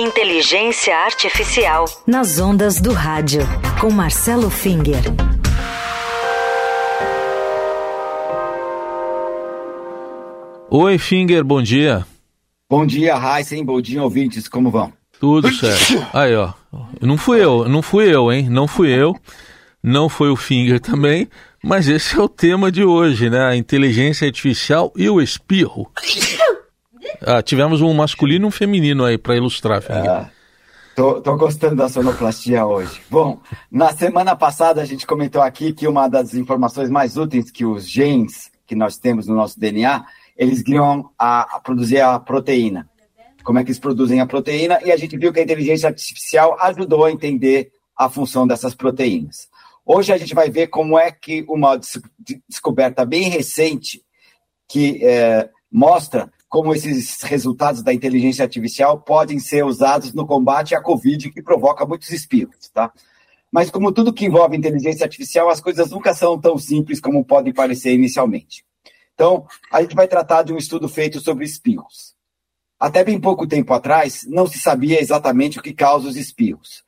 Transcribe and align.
Inteligência 0.00 0.96
Artificial. 0.96 1.84
Nas 2.06 2.38
ondas 2.38 2.80
do 2.80 2.92
rádio. 2.92 3.40
Com 3.80 3.90
Marcelo 3.90 4.48
Finger. 4.48 5.02
Oi, 10.70 10.98
Finger, 10.98 11.42
bom 11.42 11.60
dia. 11.60 12.06
Bom 12.70 12.86
dia, 12.86 13.16
Heisen. 13.16 13.64
Bom 13.64 13.80
dia, 13.80 14.00
ouvintes. 14.00 14.46
Como 14.46 14.70
vão? 14.70 14.92
Tudo 15.18 15.52
certo. 15.52 16.06
Aí, 16.14 16.32
ó. 16.36 16.52
Não 17.00 17.18
fui 17.18 17.42
eu, 17.42 17.68
não 17.68 17.82
fui 17.82 18.14
eu, 18.14 18.30
hein? 18.30 18.48
Não 18.48 18.68
fui 18.68 18.90
eu. 18.90 19.16
Não 19.82 20.08
foi 20.08 20.30
o 20.30 20.36
Finger 20.36 20.78
também. 20.78 21.28
Mas 21.60 21.88
esse 21.88 22.16
é 22.16 22.22
o 22.22 22.28
tema 22.28 22.70
de 22.70 22.84
hoje, 22.84 23.28
né? 23.28 23.46
A 23.46 23.56
inteligência 23.56 24.28
artificial 24.28 24.92
e 24.94 25.10
o 25.10 25.20
espirro. 25.20 25.90
Ah, 27.20 27.42
tivemos 27.42 27.80
um 27.80 27.92
masculino 27.92 28.46
e 28.46 28.48
um 28.48 28.50
feminino 28.50 29.04
aí 29.04 29.18
para 29.18 29.36
ilustrar. 29.36 29.82
Ah, 29.88 30.28
tô, 30.94 31.20
tô 31.20 31.36
gostando 31.36 31.76
da 31.76 31.88
sonoplastia 31.88 32.66
hoje. 32.66 33.00
Bom, 33.10 33.40
na 33.70 33.92
semana 33.92 34.34
passada 34.36 34.82
a 34.82 34.84
gente 34.84 35.06
comentou 35.06 35.42
aqui 35.42 35.72
que 35.72 35.86
uma 35.86 36.08
das 36.08 36.34
informações 36.34 36.90
mais 36.90 37.16
úteis 37.16 37.50
que 37.50 37.64
os 37.64 37.88
genes 37.88 38.50
que 38.66 38.74
nós 38.74 38.98
temos 38.98 39.26
no 39.26 39.34
nosso 39.34 39.58
DNA, 39.58 40.04
eles 40.36 40.62
guiam 40.62 41.10
a, 41.18 41.56
a 41.56 41.60
produzir 41.60 42.00
a 42.00 42.18
proteína. 42.20 42.88
Como 43.42 43.58
é 43.58 43.64
que 43.64 43.70
eles 43.70 43.80
produzem 43.80 44.20
a 44.20 44.26
proteína? 44.26 44.78
E 44.84 44.92
a 44.92 44.96
gente 44.96 45.16
viu 45.16 45.32
que 45.32 45.40
a 45.40 45.42
inteligência 45.42 45.88
artificial 45.88 46.56
ajudou 46.60 47.06
a 47.06 47.10
entender 47.10 47.72
a 47.96 48.10
função 48.10 48.46
dessas 48.46 48.74
proteínas. 48.74 49.48
Hoje 49.84 50.12
a 50.12 50.18
gente 50.18 50.34
vai 50.34 50.50
ver 50.50 50.66
como 50.66 50.98
é 50.98 51.10
que 51.10 51.44
uma 51.48 51.80
descoberta 52.46 53.06
bem 53.06 53.30
recente 53.30 54.02
que 54.68 55.02
é, 55.02 55.48
mostra 55.72 56.30
como 56.48 56.74
esses 56.74 57.22
resultados 57.22 57.82
da 57.82 57.92
inteligência 57.92 58.42
artificial 58.42 58.98
podem 59.00 59.38
ser 59.38 59.64
usados 59.64 60.14
no 60.14 60.26
combate 60.26 60.74
à 60.74 60.80
Covid, 60.80 61.30
que 61.30 61.42
provoca 61.42 61.84
muitos 61.84 62.10
espirros, 62.10 62.68
tá? 62.70 62.92
Mas 63.52 63.70
como 63.70 63.92
tudo 63.92 64.12
que 64.12 64.26
envolve 64.26 64.56
inteligência 64.56 65.04
artificial, 65.04 65.48
as 65.48 65.60
coisas 65.60 65.90
nunca 65.90 66.14
são 66.14 66.38
tão 66.38 66.58
simples 66.58 67.00
como 67.00 67.24
podem 67.24 67.52
parecer 67.52 67.92
inicialmente. 67.92 68.64
Então, 69.14 69.46
a 69.72 69.82
gente 69.82 69.94
vai 69.94 70.06
tratar 70.06 70.42
de 70.42 70.52
um 70.52 70.58
estudo 70.58 70.88
feito 70.88 71.20
sobre 71.20 71.44
espirros. 71.44 72.14
Até 72.78 73.02
bem 73.02 73.20
pouco 73.20 73.46
tempo 73.46 73.72
atrás, 73.74 74.24
não 74.28 74.46
se 74.46 74.58
sabia 74.58 75.00
exatamente 75.00 75.58
o 75.58 75.62
que 75.62 75.72
causa 75.72 76.08
os 76.08 76.16
espirros. 76.16 76.84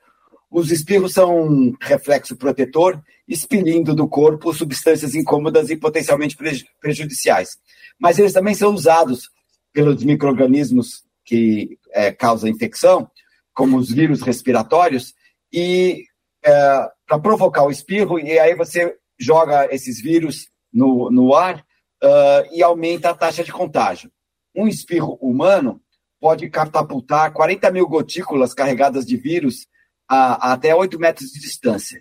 Os 0.50 0.70
espirros 0.70 1.12
são 1.12 1.42
um 1.42 1.76
reflexo 1.80 2.36
protetor, 2.36 3.02
expelindo 3.26 3.94
do 3.94 4.08
corpo 4.08 4.52
substâncias 4.54 5.14
incômodas 5.14 5.70
e 5.70 5.76
potencialmente 5.76 6.36
prejudiciais. 6.80 7.58
Mas 7.98 8.18
eles 8.18 8.32
também 8.32 8.54
são 8.54 8.72
usados 8.72 9.30
pelos 9.72 10.02
micro-organismos 10.02 11.04
que 11.24 11.78
é, 11.92 12.12
causam 12.12 12.50
infecção, 12.50 13.10
como 13.52 13.76
os 13.76 13.90
vírus 13.90 14.22
respiratórios, 14.22 15.14
e 15.52 16.04
é, 16.44 16.88
para 17.06 17.18
provocar 17.18 17.64
o 17.64 17.70
espirro, 17.70 18.18
e 18.18 18.38
aí 18.38 18.54
você 18.54 18.96
joga 19.18 19.72
esses 19.72 20.00
vírus 20.00 20.48
no, 20.72 21.10
no 21.10 21.34
ar 21.34 21.58
uh, 22.02 22.54
e 22.54 22.62
aumenta 22.62 23.10
a 23.10 23.14
taxa 23.14 23.44
de 23.44 23.52
contágio. 23.52 24.10
Um 24.54 24.66
espirro 24.66 25.14
humano 25.20 25.80
pode 26.18 26.48
catapultar 26.48 27.32
40 27.32 27.70
mil 27.70 27.86
gotículas 27.86 28.54
carregadas 28.54 29.04
de 29.04 29.16
vírus 29.16 29.66
a, 30.08 30.48
a 30.48 30.52
até 30.52 30.74
8 30.74 30.98
metros 30.98 31.30
de 31.30 31.40
distância. 31.40 32.00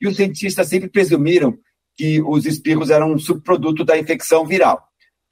E 0.00 0.08
os 0.08 0.16
cientistas 0.16 0.68
sempre 0.68 0.88
presumiram 0.88 1.56
que 1.96 2.20
os 2.22 2.44
espirros 2.44 2.90
eram 2.90 3.12
um 3.12 3.18
subproduto 3.18 3.84
da 3.84 3.96
infecção 3.96 4.44
viral, 4.44 4.82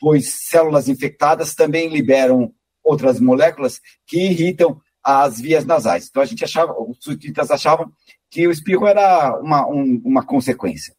pois 0.02 0.48
células 0.48 0.88
infectadas 0.88 1.54
também 1.54 1.88
liberam 1.88 2.52
outras 2.82 3.20
moléculas 3.20 3.80
que 4.04 4.18
irritam 4.18 4.80
as 5.00 5.40
vias 5.40 5.64
nasais. 5.64 6.08
Então 6.08 6.20
a 6.20 6.26
gente 6.26 6.42
achava, 6.42 6.74
os 6.76 6.98
cientistas 7.00 7.52
achavam 7.52 7.92
que 8.28 8.48
o 8.48 8.50
espirro 8.50 8.88
era 8.88 9.38
uma, 9.40 9.64
um, 9.68 10.02
uma 10.04 10.26
consequência. 10.26 10.92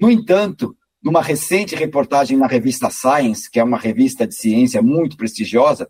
No 0.00 0.10
entanto, 0.10 0.74
numa 1.02 1.20
recente 1.20 1.74
reportagem 1.76 2.38
na 2.38 2.46
revista 2.46 2.88
Science, 2.88 3.50
que 3.50 3.60
é 3.60 3.64
uma 3.64 3.78
revista 3.78 4.26
de 4.26 4.34
ciência 4.34 4.80
muito 4.80 5.18
prestigiosa, 5.18 5.86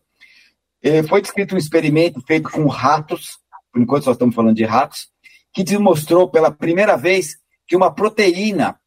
eh, 0.83 1.05
foi 1.05 1.23
descrito 1.23 1.55
um 1.55 1.59
experimento 1.59 2.21
feito 2.27 2.51
com 2.51 2.67
ratos 2.67 3.39
por 3.79 3.81
enquanto 3.81 4.05
só 4.05 4.13
estamos 4.13 4.35
falando 4.35 4.57
de 4.57 4.65
ratos, 4.65 5.09
que 5.53 5.63
demonstrou 5.63 6.29
pela 6.29 6.51
primeira 6.51 6.97
vez 6.97 7.37
que 7.67 7.77
uma 7.77 7.95
proteína 7.95 8.79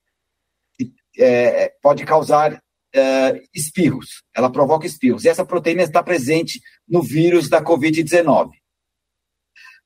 é, 1.17 1.73
pode 1.81 2.03
causar 2.03 2.61
é, 2.94 3.41
espirros, 3.53 4.24
ela 4.35 4.52
provoca 4.52 4.85
espirros. 4.85 5.24
E 5.24 5.29
essa 5.29 5.46
proteína 5.46 5.84
está 5.84 6.03
presente 6.03 6.62
no 6.88 7.02
vírus 7.02 7.50
da 7.50 7.63
Covid-19. 7.63 8.47
Uh, 8.47 8.52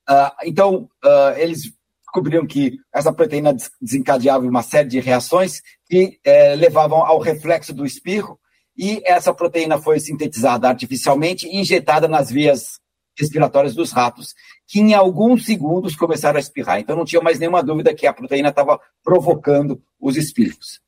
ah, 0.08 0.36
então, 0.44 0.88
uh, 1.04 1.36
eles 1.36 1.62
descobriram 2.04 2.46
que 2.46 2.78
essa 2.94 3.12
proteína 3.12 3.54
desencadeava 3.80 4.46
uma 4.46 4.62
série 4.62 4.88
de 4.88 5.00
reações 5.00 5.60
que 5.86 6.18
é, 6.24 6.54
levavam 6.54 7.04
ao 7.04 7.18
reflexo 7.18 7.74
do 7.74 7.84
espirro, 7.84 8.38
e 8.76 9.02
essa 9.04 9.32
proteína 9.32 9.78
foi 9.78 9.98
sintetizada 10.00 10.68
artificialmente 10.68 11.46
e 11.46 11.58
injetada 11.58 12.06
nas 12.06 12.30
vias 12.30 12.78
respiratórias 13.18 13.74
dos 13.74 13.92
ratos, 13.92 14.34
que 14.66 14.80
em 14.80 14.94
alguns 14.94 15.46
segundos 15.46 15.96
começaram 15.96 16.36
a 16.36 16.40
espirrar. 16.40 16.78
Então 16.78 16.96
não 16.96 17.04
tinha 17.04 17.22
mais 17.22 17.38
nenhuma 17.38 17.62
dúvida 17.62 17.94
que 17.94 18.06
a 18.06 18.12
proteína 18.12 18.50
estava 18.50 18.78
provocando 19.02 19.82
os 19.98 20.16
espirros. 20.16 20.80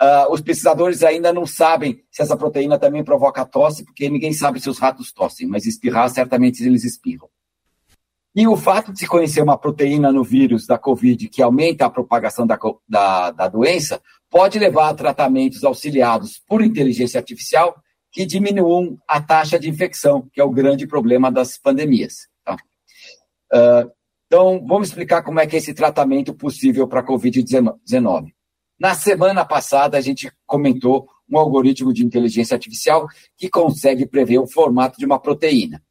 Uh, 0.00 0.32
os 0.32 0.40
pesquisadores 0.40 1.02
ainda 1.02 1.30
não 1.30 1.44
sabem 1.44 2.02
se 2.10 2.22
essa 2.22 2.34
proteína 2.34 2.78
também 2.78 3.04
provoca 3.04 3.44
tosse, 3.44 3.84
porque 3.84 4.08
ninguém 4.08 4.32
sabe 4.32 4.58
se 4.58 4.70
os 4.70 4.78
ratos 4.78 5.12
tossem, 5.12 5.46
mas 5.46 5.66
espirrar, 5.66 6.08
certamente 6.08 6.64
eles 6.64 6.84
espirram. 6.84 7.28
E 8.34 8.46
o 8.46 8.56
fato 8.56 8.92
de 8.92 9.00
se 9.00 9.06
conhecer 9.06 9.42
uma 9.42 9.58
proteína 9.58 10.10
no 10.10 10.24
vírus 10.24 10.66
da 10.66 10.78
Covid 10.78 11.28
que 11.28 11.42
aumenta 11.42 11.84
a 11.84 11.90
propagação 11.90 12.46
da, 12.46 12.58
da, 12.88 13.30
da 13.30 13.48
doença 13.48 14.00
pode 14.30 14.58
levar 14.58 14.88
a 14.88 14.94
tratamentos 14.94 15.64
auxiliados 15.64 16.40
por 16.46 16.62
inteligência 16.62 17.18
artificial 17.18 17.76
que 18.10 18.24
diminuam 18.24 18.96
a 19.06 19.20
taxa 19.20 19.58
de 19.58 19.68
infecção, 19.68 20.28
que 20.32 20.40
é 20.40 20.44
o 20.44 20.50
grande 20.50 20.86
problema 20.86 21.30
das 21.30 21.58
pandemias. 21.58 22.28
Tá? 22.44 22.56
Uh, 23.52 23.90
então, 24.26 24.64
vamos 24.66 24.88
explicar 24.88 25.22
como 25.22 25.40
é 25.40 25.46
que 25.46 25.56
é 25.56 25.58
esse 25.58 25.74
tratamento 25.74 26.32
possível 26.32 26.88
para 26.88 27.00
a 27.00 27.06
Covid-19. 27.06 28.32
Na 28.80 28.94
semana 28.94 29.44
passada, 29.44 29.98
a 29.98 30.00
gente 30.00 30.32
comentou 30.46 31.06
um 31.30 31.36
algoritmo 31.36 31.92
de 31.92 32.02
inteligência 32.02 32.54
artificial 32.54 33.06
que 33.36 33.50
consegue 33.50 34.06
prever 34.06 34.38
o 34.38 34.46
formato 34.46 34.98
de 34.98 35.04
uma 35.04 35.20
proteína. 35.20 35.82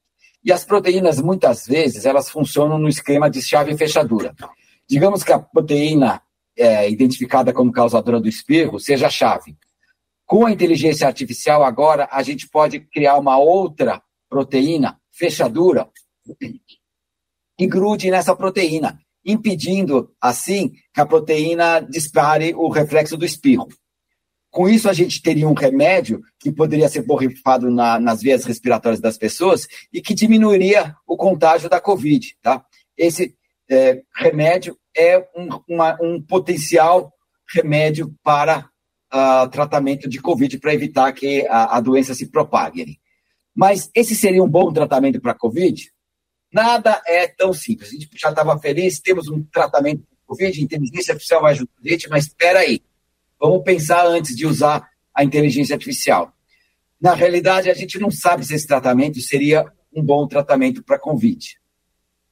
E 0.44 0.52
as 0.52 0.66
proteínas, 0.66 1.22
muitas 1.22 1.68
vezes, 1.68 2.06
elas 2.06 2.32
funcionam 2.32 2.80
no 2.80 2.90
esquema 2.90 3.30
de 3.30 3.44
chave 3.44 3.74
e 3.74 3.78
fechadura. 3.78 4.34
Digamos 4.88 5.24
que 5.24 5.32
a 5.32 5.38
proteína 5.38 6.20
é, 6.58 6.90
identificada 6.90 7.54
como 7.54 7.72
causadora 7.72 8.20
do 8.20 8.28
espirro 8.28 8.80
seja 8.80 9.06
a 9.06 9.12
chave. 9.12 9.56
Com 10.26 10.48
a 10.48 10.52
inteligência 10.52 11.06
artificial, 11.06 11.64
agora, 11.64 12.10
a 12.12 12.24
gente 12.24 12.50
pode 12.50 12.80
criar 12.80 13.20
uma 13.20 13.38
outra 13.38 14.02
proteína, 14.28 15.00
fechadura, 15.12 15.88
e 17.60 17.68
grude 17.68 18.10
nessa 18.10 18.36
proteína, 18.36 19.00
impedindo, 19.26 20.12
assim, 20.22 20.72
que 20.94 21.02
a 21.02 21.06
proteína 21.06 21.80
dispare 21.80 22.54
o 22.56 22.70
reflexo 22.70 23.18
do 23.18 23.26
espirro. 23.26 23.68
Com 24.52 24.68
isso, 24.68 24.90
a 24.90 24.94
gente 24.94 25.22
teria 25.22 25.48
um 25.48 25.54
remédio 25.54 26.22
que 26.40 26.52
poderia 26.52 26.90
ser 26.90 27.04
borrifado 27.04 27.70
na, 27.70 28.00
nas 28.00 28.22
vias 28.22 28.46
respiratórias 28.46 29.00
das 29.00 29.18
pessoas 29.18 29.68
e 29.94 30.02
que 30.02 30.16
diminuiria 30.16 30.96
o 31.06 31.16
contágio 31.16 31.70
da 31.70 31.80
Covid. 31.80 32.36
Tá? 32.42 32.66
Esse 32.98 33.36
é, 33.70 34.02
remédio 34.16 34.76
é 34.98 35.20
um, 35.36 35.50
uma, 35.68 35.98
um 36.02 36.22
potencial 36.22 37.14
remédio 37.54 38.14
para 38.24 38.68
uh, 39.14 39.50
tratamento 39.50 40.10
de 40.10 40.20
Covid 40.20 40.58
para 40.58 40.74
evitar 40.74 41.12
que 41.14 41.46
a, 41.48 41.78
a, 41.78 41.80
doença 41.80 42.16
se 42.16 42.30
propague. 42.30 43.00
Mas 43.56 43.90
esse 43.94 44.16
seria 44.16 44.44
um 44.44 44.50
bom 44.50 44.72
tratamento 44.72 45.22
para 45.22 45.34
Covid? 45.36 45.92
Nada 46.52 47.02
é 47.06 47.28
tão 47.28 47.54
simples. 47.54 47.90
A 47.90 47.92
gente 47.94 48.10
já 48.16 48.30
estava 48.30 48.58
feliz, 48.60 49.00
temos 49.00 49.28
um 49.28 49.44
tratamento 49.44 50.04
para 50.04 50.18
Covid, 50.28 50.64
inteligência 50.64 51.14
artificial 51.14 51.42
vai 51.42 51.54
ajudar 51.54 51.72
a 51.84 51.90
gente, 51.90 52.10
mas 52.10 52.26
espera 52.26 52.60
aí. 52.60 52.82
Vamos 53.40 53.64
pensar 53.64 54.06
antes 54.06 54.36
de 54.36 54.46
usar 54.46 54.90
a 55.14 55.24
inteligência 55.24 55.76
artificial. 55.76 56.34
Na 57.00 57.14
realidade, 57.14 57.70
a 57.70 57.74
gente 57.74 57.98
não 58.00 58.12
sabe 58.12 58.46
se 58.46 58.54
esse 58.54 58.68
tratamento 58.68 59.20
seria 59.22 59.66
um 59.94 60.04
bom 60.04 60.28
tratamento 60.28 60.84
para 60.84 61.00
Covid. 61.00 61.58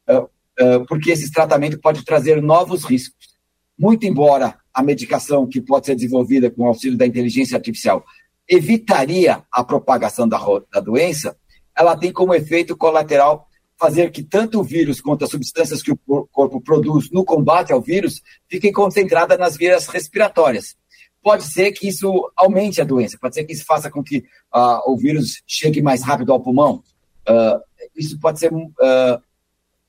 Uh, 0.10 0.24
uh, 0.24 0.86
porque 0.88 1.12
esse 1.12 1.31
tratamento 1.31 1.80
pode 1.80 2.04
trazer 2.04 2.42
novos 2.42 2.84
riscos. 2.84 3.38
Muito 3.78 4.06
embora 4.06 4.58
a 4.74 4.84
medicação 4.84 5.48
que 5.48 5.62
pode 5.62 5.86
ser 5.86 5.96
desenvolvida 5.96 6.50
com 6.50 6.66
auxílio 6.66 6.98
da 6.98 7.06
inteligência 7.06 7.56
artificial 7.56 8.04
evitaria 8.48 9.44
a 9.52 9.64
propagação 9.64 10.28
da 10.28 10.80
doença, 10.80 11.38
ela 11.75 11.98
tem 11.98 12.12
como 12.12 12.34
efeito 12.34 12.78
colateral 12.78 13.47
fazer 13.80 14.12
que 14.12 14.24
tanto 14.24 14.60
o 14.60 14.64
vírus 14.64 15.00
quanto 15.00 15.24
as 15.24 15.30
substâncias 15.30 15.82
que 15.82 15.92
o 15.92 16.28
corpo 16.32 16.60
produz 16.60 17.12
no 17.12 17.24
combate 17.24 17.72
ao 17.72 17.82
vírus 17.82 18.22
fiquem 18.50 18.72
concentradas 18.72 19.38
nas 19.38 19.56
vias 19.56 19.88
respiratórias. 19.88 20.76
Pode 21.22 21.44
ser 21.44 21.72
que 21.72 21.88
isso 21.88 22.32
aumente 22.36 22.82
a 22.82 22.86
doença, 22.86 23.18
pode 23.20 23.36
ser 23.36 23.44
que 23.44 23.54
isso 23.54 23.66
faça 23.66 23.90
com 23.90 24.04
que 24.04 24.20
uh, 24.54 24.92
o 24.92 24.98
vírus 24.98 25.42
chegue 25.46 25.82
mais 25.82 26.02
rápido 26.02 26.32
ao 26.32 26.42
pulmão. 26.42 26.84
Uh, 27.28 27.60
isso 27.96 28.20
pode 28.20 28.40
ser 28.40 28.52
uh, 28.52 29.22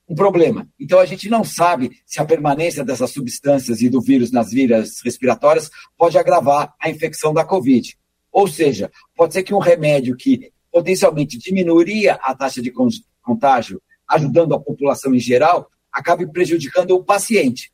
um 0.07 0.15
problema. 0.15 0.67
Então, 0.79 0.99
a 0.99 1.05
gente 1.05 1.29
não 1.29 1.43
sabe 1.43 1.91
se 2.05 2.19
a 2.19 2.25
permanência 2.25 2.83
dessas 2.83 3.11
substâncias 3.11 3.81
e 3.81 3.89
do 3.89 4.01
vírus 4.01 4.31
nas 4.31 4.51
vias 4.51 5.01
respiratórias 5.03 5.69
pode 5.97 6.17
agravar 6.17 6.73
a 6.81 6.89
infecção 6.89 7.33
da 7.33 7.45
Covid. 7.45 7.95
Ou 8.31 8.47
seja, 8.47 8.91
pode 9.15 9.33
ser 9.33 9.43
que 9.43 9.53
um 9.53 9.59
remédio 9.59 10.17
que 10.17 10.51
potencialmente 10.71 11.37
diminuiria 11.37 12.15
a 12.15 12.35
taxa 12.35 12.61
de 12.61 12.71
contágio, 13.21 13.81
ajudando 14.07 14.53
a 14.53 14.59
população 14.59 15.13
em 15.13 15.19
geral, 15.19 15.69
acabe 15.91 16.31
prejudicando 16.31 16.91
o 16.91 17.03
paciente. 17.03 17.71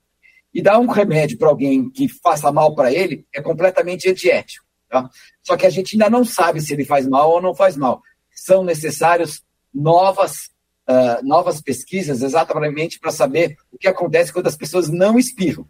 E 0.54 0.62
dar 0.62 0.80
um 0.80 0.88
remédio 0.88 1.38
para 1.38 1.50
alguém 1.50 1.90
que 1.90 2.08
faça 2.08 2.52
mal 2.52 2.74
para 2.76 2.92
ele 2.92 3.26
é 3.34 3.42
completamente 3.42 4.10
antiético. 4.10 4.66
Tá? 4.90 5.10
Só 5.44 5.58
que 5.58 5.66
a 5.66 5.70
gente 5.70 5.96
ainda 5.96 6.10
não 6.10 6.24
sabe 6.24 6.62
se 6.62 6.74
ele 6.74 6.86
faz 6.86 7.08
mal 7.08 7.30
ou 7.30 7.42
não 7.42 7.54
faz 7.54 7.76
mal. 7.76 8.02
São 8.34 8.64
necessários 8.64 9.44
novas 9.74 10.50
uh, 10.90 11.26
novas 11.26 11.62
pesquisas 11.62 12.22
exatamente 12.22 13.00
para 13.00 13.12
saber 13.12 13.58
o 13.72 13.78
que 13.78 13.88
acontece 13.88 14.32
quando 14.32 14.48
as 14.48 14.56
pessoas 14.56 14.90
não 14.90 15.18
espirram. 15.18 15.68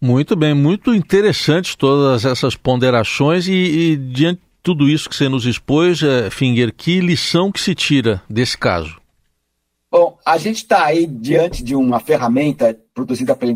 Muito 0.00 0.34
bem, 0.34 0.54
muito 0.54 0.94
interessante 0.94 1.76
todas 1.76 2.24
essas 2.24 2.56
ponderações 2.56 3.46
e, 3.46 3.52
e 3.52 3.96
diante 3.96 4.40
tudo 4.62 4.88
isso 4.88 5.08
que 5.08 5.16
você 5.16 5.28
nos 5.28 5.46
expôs, 5.46 6.02
é, 6.02 6.30
Finger, 6.30 6.72
que 6.74 7.00
lição 7.00 7.50
que 7.50 7.60
se 7.60 7.74
tira 7.74 8.22
desse 8.28 8.56
caso? 8.56 9.00
Bom, 9.90 10.18
a 10.24 10.38
gente 10.38 10.58
está 10.58 10.84
aí 10.84 11.06
diante 11.06 11.64
de 11.64 11.74
uma 11.74 11.98
ferramenta 11.98 12.78
produzida 12.94 13.34
pela 13.34 13.52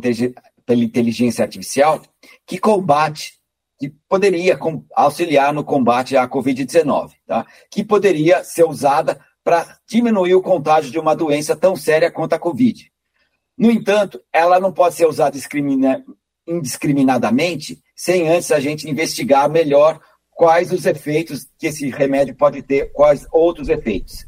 pela 0.67 0.83
inteligência 0.83 1.45
artificial 1.45 2.03
que 2.47 2.59
combate, 2.59 3.35
que 3.79 3.93
poderia 4.09 4.59
auxiliar 4.95 5.53
no 5.53 5.63
combate 5.63 6.17
à 6.17 6.27
Covid-19, 6.29 7.13
tá? 7.27 7.47
que 7.71 7.85
poderia 7.85 8.43
ser 8.43 8.65
usada 8.65 9.21
para 9.43 9.79
diminuir 9.87 10.35
o 10.35 10.43
contágio 10.43 10.91
de 10.91 10.99
uma 10.99 11.15
doença 11.15 11.55
tão 11.55 11.77
séria 11.77 12.11
quanto 12.11 12.33
a 12.33 12.39
Covid. 12.39 12.91
No 13.57 13.71
entanto, 13.71 14.21
ela 14.33 14.59
não 14.59 14.73
pode 14.73 14.97
ser 14.97 15.07
usada 15.07 15.39
indiscriminadamente 16.47 17.79
sem 17.95 18.29
antes 18.29 18.51
a 18.51 18.59
gente 18.59 18.89
investigar 18.89 19.49
melhor 19.49 20.01
quais 20.35 20.73
os 20.73 20.85
efeitos 20.85 21.47
que 21.59 21.69
esse 21.69 21.89
remédio 21.91 22.35
pode 22.35 22.63
ter, 22.63 22.93
quais 22.93 23.27
outros 23.33 23.69
efeitos. 23.69 24.27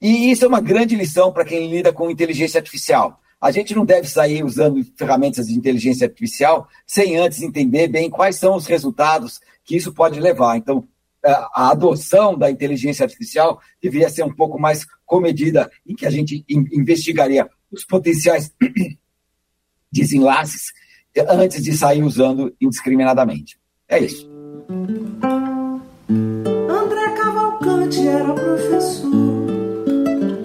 E 0.00 0.30
isso 0.30 0.44
é 0.44 0.48
uma 0.48 0.60
grande 0.60 0.94
lição 0.94 1.32
para 1.32 1.44
quem 1.44 1.70
lida 1.70 1.92
com 1.92 2.10
inteligência 2.10 2.58
artificial. 2.58 3.20
A 3.40 3.50
gente 3.50 3.74
não 3.74 3.84
deve 3.84 4.08
sair 4.08 4.44
usando 4.44 4.84
ferramentas 4.96 5.46
de 5.46 5.54
inteligência 5.54 6.06
artificial 6.06 6.68
sem 6.86 7.16
antes 7.16 7.42
entender 7.42 7.88
bem 7.88 8.10
quais 8.10 8.36
são 8.36 8.56
os 8.56 8.66
resultados 8.66 9.40
que 9.64 9.76
isso 9.76 9.92
pode 9.92 10.18
levar. 10.20 10.56
Então, 10.56 10.86
a 11.24 11.70
adoção 11.70 12.36
da 12.36 12.50
inteligência 12.50 13.04
artificial 13.04 13.60
deveria 13.82 14.08
ser 14.08 14.24
um 14.24 14.34
pouco 14.34 14.60
mais 14.60 14.86
comedida, 15.04 15.70
em 15.86 15.94
que 15.94 16.06
a 16.06 16.10
gente 16.10 16.44
investigaria 16.48 17.48
os 17.70 17.84
potenciais 17.84 18.52
desenlaces 19.90 20.72
antes 21.28 21.62
de 21.62 21.76
sair 21.76 22.02
usando 22.02 22.54
indiscriminadamente. 22.60 23.58
É 23.88 23.98
isso. 23.98 24.35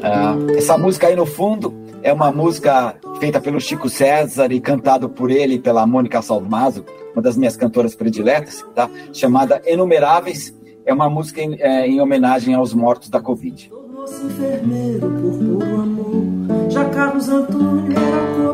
É, 0.03 0.57
essa 0.57 0.77
música 0.77 1.07
aí 1.07 1.15
no 1.15 1.25
fundo 1.25 1.73
é 2.03 2.11
uma 2.11 2.31
música 2.31 2.95
feita 3.19 3.39
pelo 3.39 3.59
Chico 3.59 3.89
César 3.89 4.51
e 4.51 4.59
cantado 4.59 5.09
por 5.09 5.29
ele 5.29 5.55
e 5.55 5.59
pela 5.59 5.85
Mônica 5.85 6.21
Salmazo, 6.21 6.85
uma 7.13 7.21
das 7.21 7.38
minhas 7.38 7.55
cantoras 7.55 7.95
prediletas, 7.95 8.65
tá? 8.73 8.89
chamada 9.13 9.61
Enumeráveis 9.65 10.53
é 10.85 10.93
uma 10.93 11.09
música 11.09 11.41
em, 11.41 11.55
é, 11.59 11.88
em 11.88 12.01
homenagem 12.01 12.55
aos 12.55 12.73
mortos 12.73 13.09
da 13.09 13.21
Covid. 13.21 13.71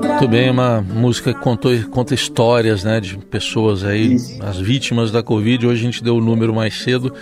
Muito 0.01 0.27
bem, 0.27 0.49
uma 0.49 0.81
música 0.81 1.33
que 1.33 1.39
contou, 1.39 1.71
conta 1.89 2.13
histórias 2.13 2.83
né, 2.83 2.99
de 2.99 3.17
pessoas 3.17 3.83
aí, 3.83 4.15
Isso. 4.15 4.43
as 4.43 4.59
vítimas 4.59 5.11
da 5.11 5.23
Covid. 5.23 5.67
Hoje 5.67 5.81
a 5.81 5.85
gente 5.85 6.03
deu 6.03 6.17
o 6.17 6.21
número 6.21 6.53
mais 6.53 6.81
cedo. 6.81 7.13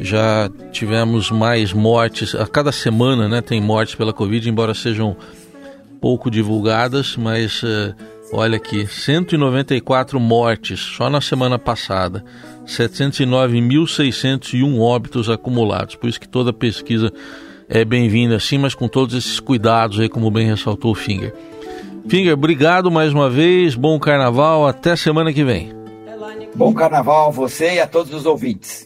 Já 0.00 0.50
tivemos 0.72 1.30
mais 1.30 1.72
mortes. 1.72 2.34
A 2.34 2.46
cada 2.46 2.72
semana 2.72 3.28
né, 3.28 3.40
tem 3.40 3.60
mortes 3.60 3.94
pela 3.94 4.12
Covid, 4.12 4.48
embora 4.48 4.74
sejam 4.74 5.16
pouco 6.00 6.30
divulgadas, 6.30 7.16
mas 7.16 7.62
uh, 7.62 7.94
olha 8.32 8.56
aqui, 8.56 8.86
194 8.86 10.20
mortes 10.20 10.80
só 10.80 11.08
na 11.08 11.20
semana 11.20 11.58
passada. 11.58 12.24
709.601 12.66 14.78
óbitos 14.78 15.30
acumulados. 15.30 15.94
Por 15.94 16.08
isso 16.08 16.20
que 16.20 16.28
toda 16.28 16.52
pesquisa 16.52 17.12
é 17.68 17.84
bem-vinda, 17.84 18.38
sim, 18.38 18.58
mas 18.58 18.74
com 18.74 18.88
todos 18.88 19.14
esses 19.14 19.40
cuidados 19.40 19.98
aí, 19.98 20.08
como 20.08 20.30
bem 20.30 20.46
ressaltou 20.46 20.92
o 20.92 20.94
Finger. 20.94 21.34
Finger, 22.08 22.34
obrigado 22.34 22.90
mais 22.90 23.12
uma 23.12 23.28
vez, 23.28 23.74
bom 23.74 23.98
carnaval, 23.98 24.66
até 24.66 24.94
semana 24.94 25.32
que 25.32 25.42
vem. 25.42 25.74
Bom 26.54 26.72
carnaval 26.72 27.28
a 27.28 27.30
você 27.30 27.74
e 27.74 27.80
a 27.80 27.86
todos 27.86 28.14
os 28.14 28.24
ouvintes. 28.24 28.85